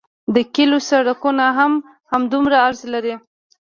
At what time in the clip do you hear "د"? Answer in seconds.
0.35-0.37